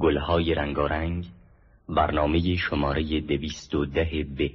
[0.00, 1.30] گلهای رنگارنگ
[1.88, 4.50] برنامه شماره دویست و ده ب.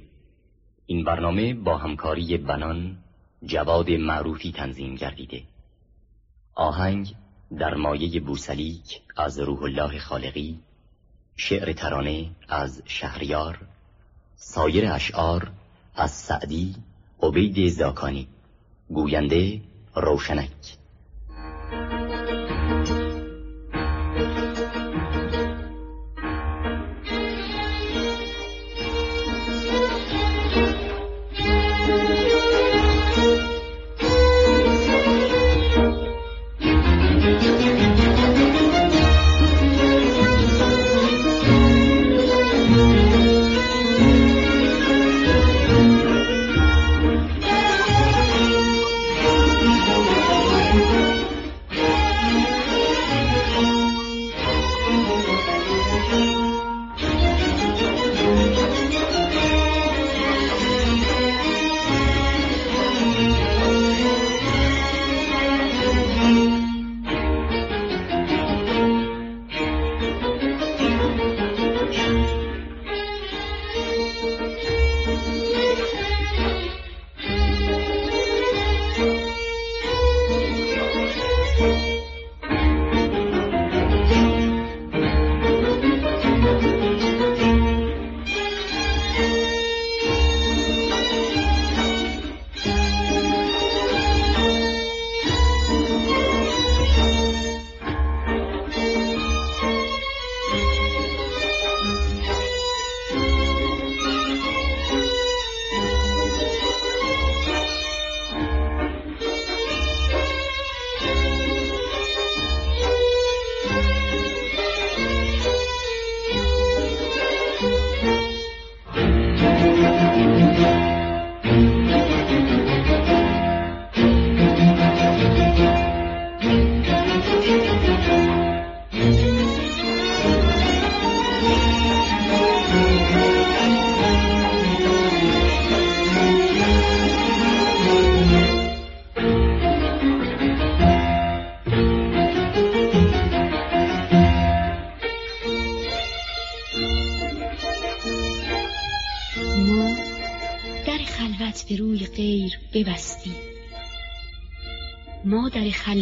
[0.86, 2.98] این برنامه با همکاری بنان
[3.44, 5.42] جواد معروفی تنظیم گردیده.
[6.54, 7.14] آهنگ
[7.58, 10.58] در مایه بوسلیک از روح الله خالقی
[11.36, 13.58] شعر ترانه از شهریار
[14.36, 15.50] سایر اشعار
[15.94, 16.74] از سعدی
[17.22, 18.28] عبید زاکانی
[18.88, 19.60] گوینده
[19.94, 20.78] روشنک.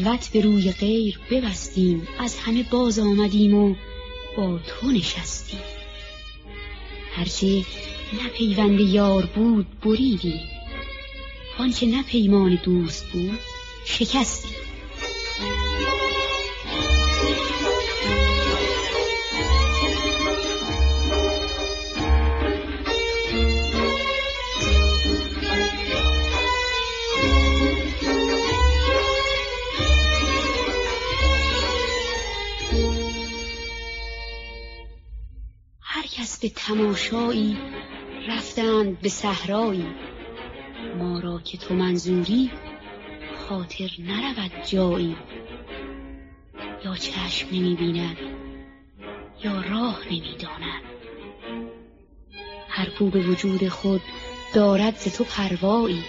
[0.06, 2.08] خلوت به روی غیر ببستیم.
[2.18, 3.74] از همه باز آمدیم و
[4.36, 5.60] با تو نشستیم.
[7.12, 7.46] هرچه
[8.12, 10.40] نه پیوند یار بود بریدیم.
[11.58, 13.38] آنچه نه پیمان دوست بود
[13.84, 14.65] شکستیم.
[36.46, 37.58] به تماشایی
[38.28, 39.86] رفتند به صحرایی.
[40.98, 42.50] ما را که تو منظوری
[43.48, 45.16] خاطر نرود جایی.
[46.84, 48.16] یا چشم نمی بیند
[49.44, 50.82] یا راه نمی داند
[52.68, 54.02] هر به وجود خود
[54.54, 56.02] دارد ز تو پروایی.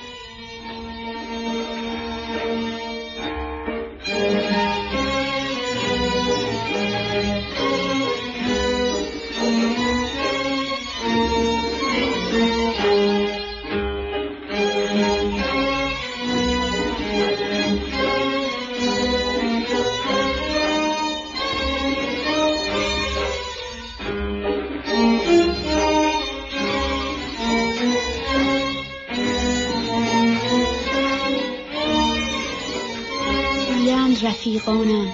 [34.47, 35.13] رفیقانم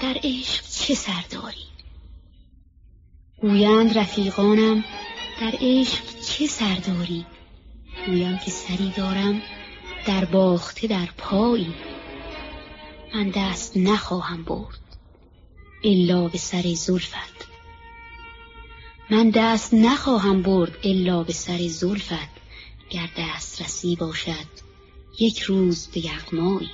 [0.00, 1.66] در عشق چه سر داری؟
[3.40, 4.84] گویند رفیقانم
[5.40, 7.26] در عشق چه سر داری؟
[8.06, 9.42] گویم که سری دارم
[10.06, 11.74] در باخته در پایی.
[13.14, 14.80] من دست نخواهم برد
[15.84, 17.48] الا به سر زلفت.
[19.10, 22.42] من دست نخواهم برد الا به سر زلفت.
[22.90, 23.08] گر
[23.60, 24.46] رسی باشد
[25.18, 26.70] یک روز به یغمایی.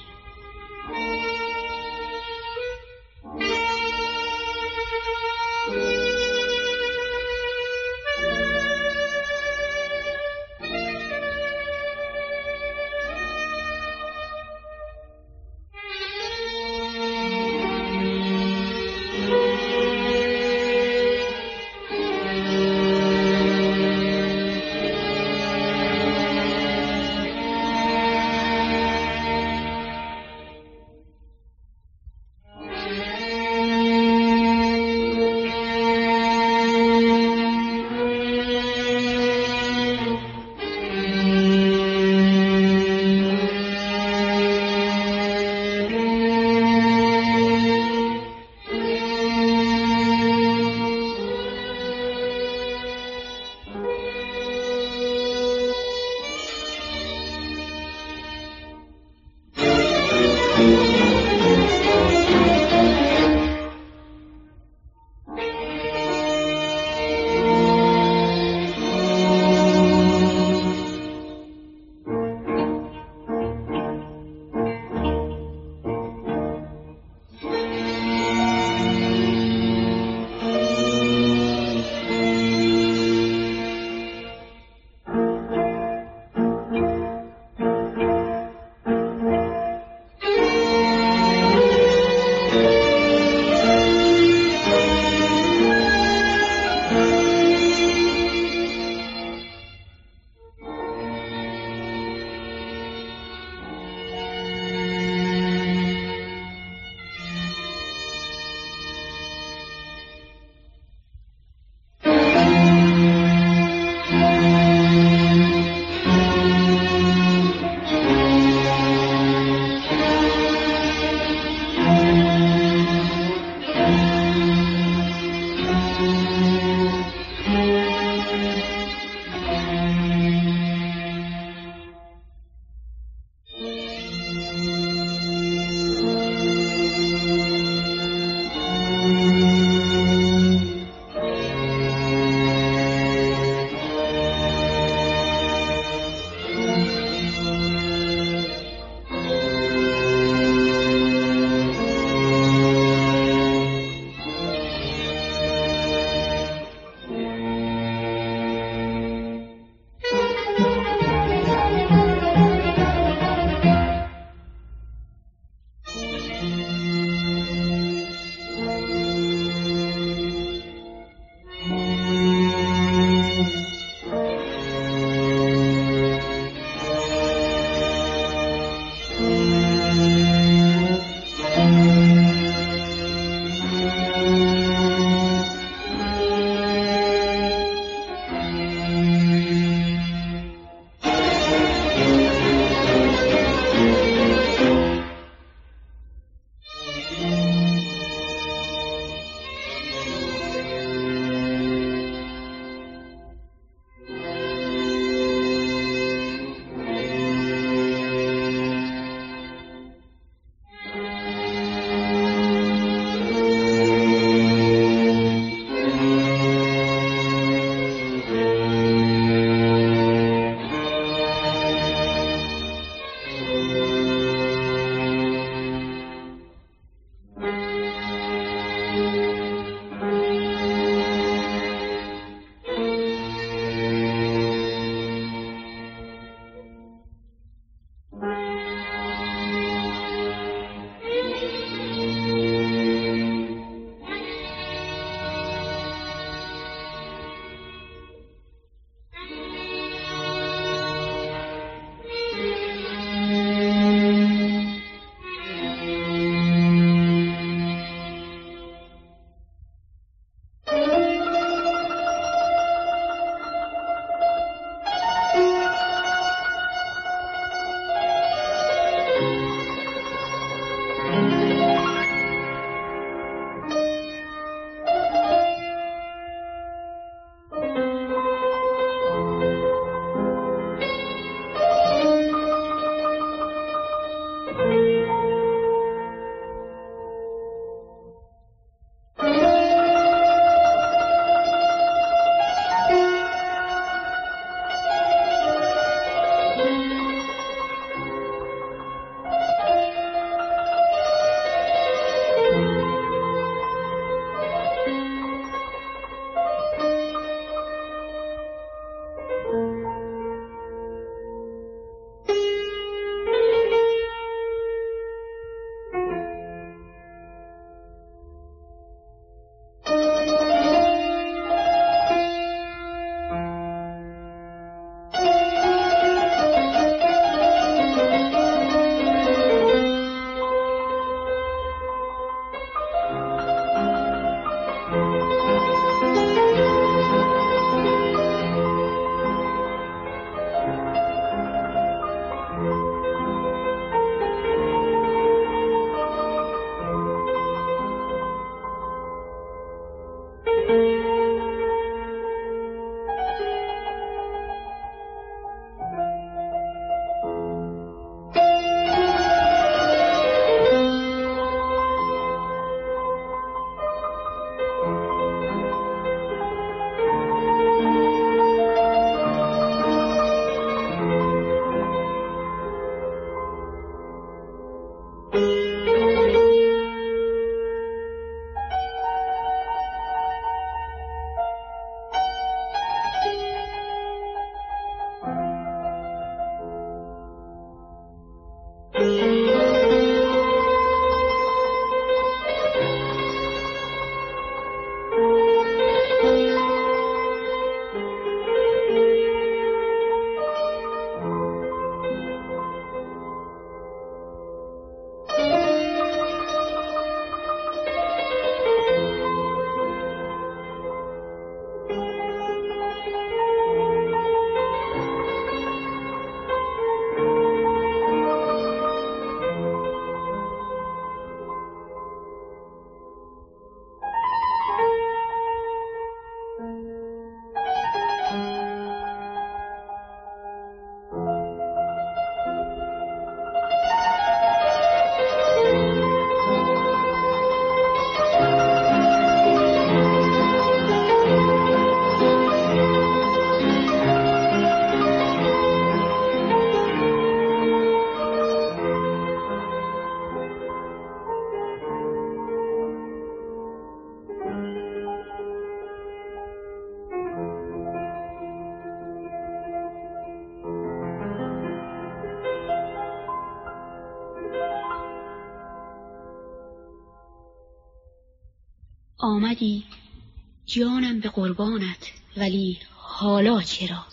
[471.28, 474.04] به قربانت ولی حالا چرا؟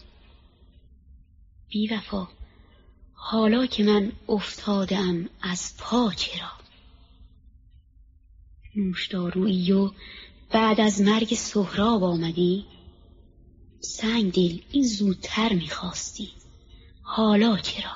[1.70, 2.28] بی وفا
[3.14, 6.52] حالا که من افتادم از پا چرا؟
[8.76, 9.92] نوشدارویی و
[10.52, 12.66] بعد از مرگ سهراب آمدی؟
[13.80, 16.30] سنگ دل این زودتر می‌خواستی.
[17.02, 17.92] حالا چرا؟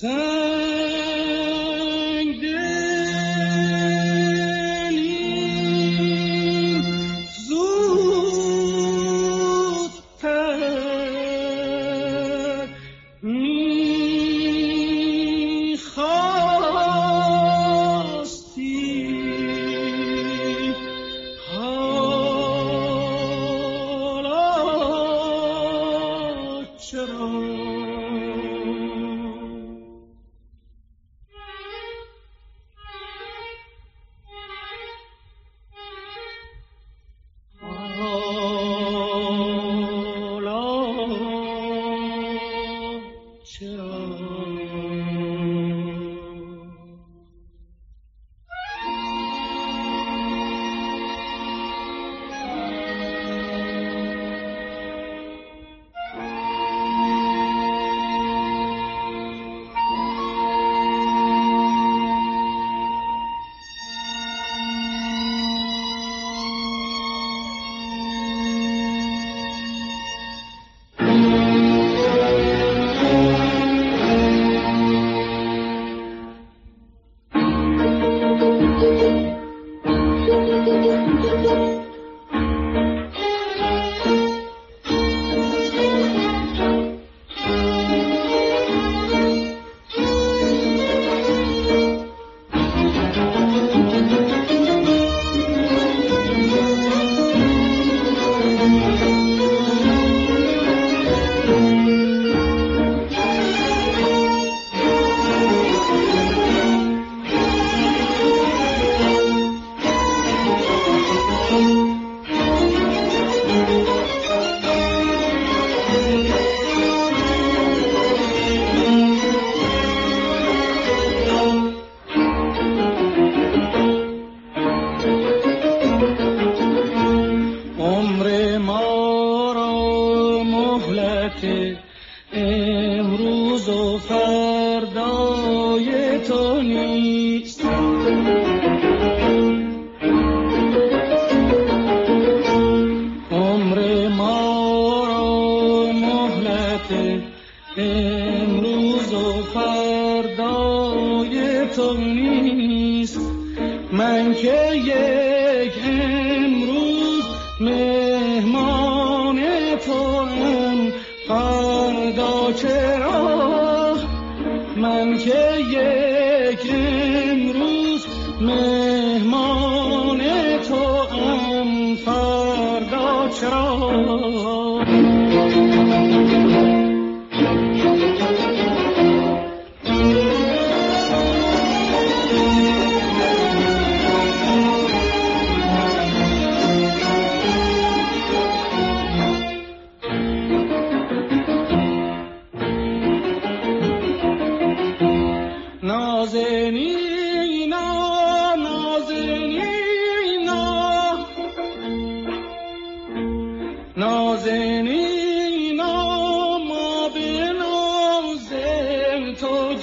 [0.00, 0.25] sun.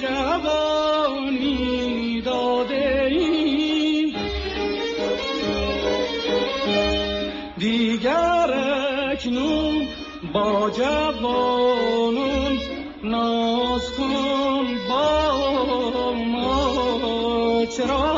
[0.00, 1.54] جوانی
[2.20, 4.14] داده ای
[7.58, 8.50] دیگر
[9.12, 9.88] اکنون
[10.32, 12.58] با جوانون
[13.04, 17.66] ناز کن با ما.
[17.76, 18.13] چرا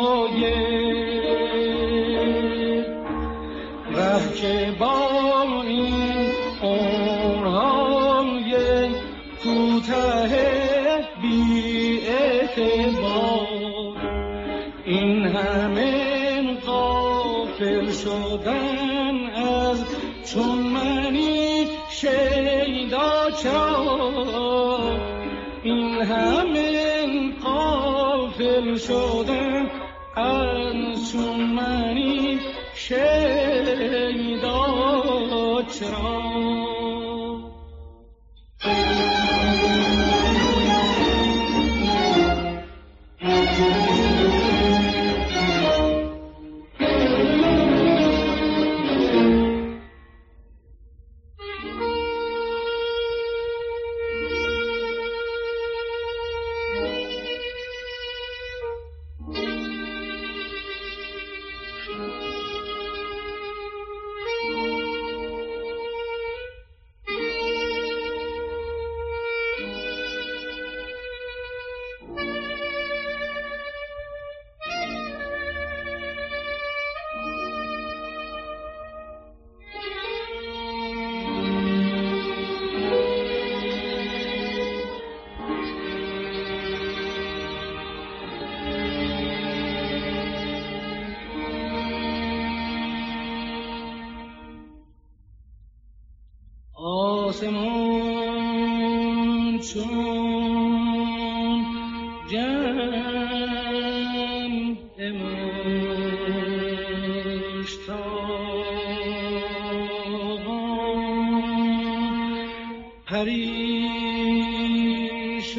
[0.00, 0.54] های
[3.94, 4.18] ره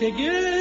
[0.00, 0.59] شگفت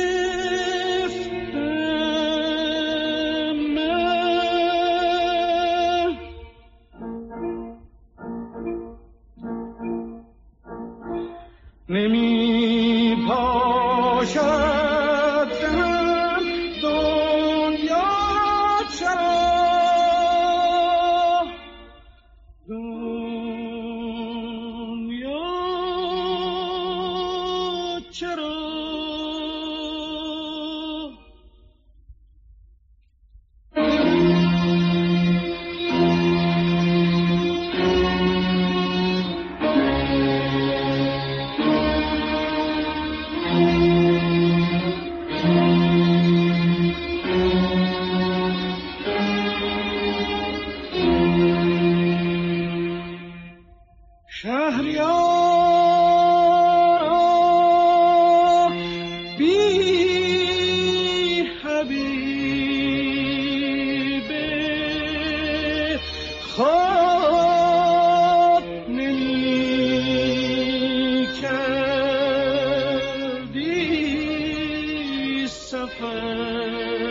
[75.97, 77.08] 分。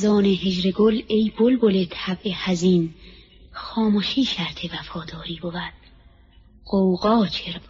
[0.00, 2.94] خزان هجر گل ای بلبل طبع حزین
[3.52, 5.72] خاموشی شرط وفاداری بود.
[6.64, 7.60] قوقا چرا؟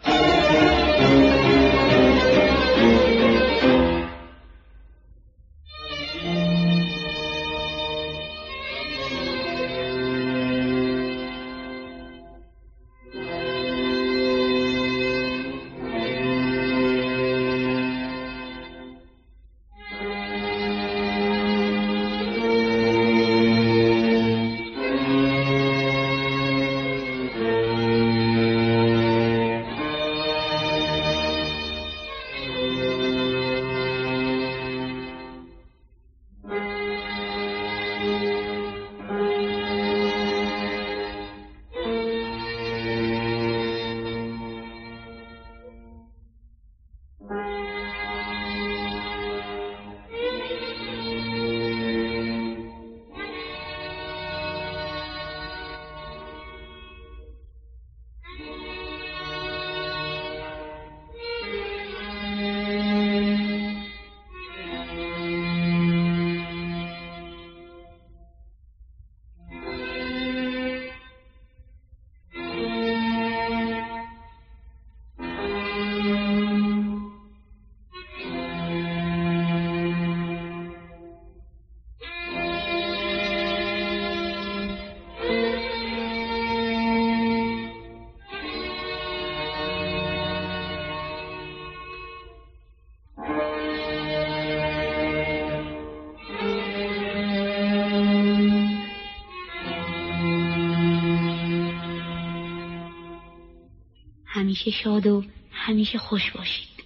[104.61, 106.85] همیشه شاد و همیشه خوش باشید.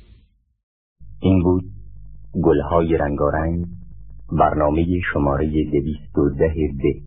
[1.20, 1.64] این بود
[2.44, 3.66] گلهای رنگارنگ
[4.32, 6.72] برنامه شماره دویست و ده